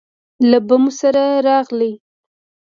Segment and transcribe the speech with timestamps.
[0.49, 1.91] له بمو سره راغلې